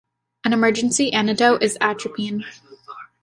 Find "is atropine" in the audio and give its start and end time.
1.61-2.43